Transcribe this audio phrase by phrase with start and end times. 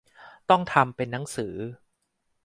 [0.49, 1.55] ต้องทำเป็นหนังสือ